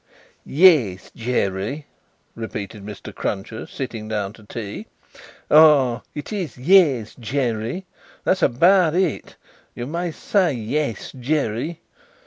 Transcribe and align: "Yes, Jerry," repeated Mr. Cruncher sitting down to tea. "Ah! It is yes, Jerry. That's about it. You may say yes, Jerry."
"Yes, 0.47 1.11
Jerry," 1.15 1.85
repeated 2.33 2.83
Mr. 2.83 3.13
Cruncher 3.13 3.67
sitting 3.67 4.07
down 4.07 4.33
to 4.33 4.41
tea. 4.43 4.87
"Ah! 5.51 6.01
It 6.15 6.33
is 6.33 6.57
yes, 6.57 7.13
Jerry. 7.19 7.85
That's 8.23 8.41
about 8.41 8.95
it. 8.95 9.35
You 9.75 9.85
may 9.85 10.09
say 10.09 10.53
yes, 10.53 11.11
Jerry." 11.11 11.81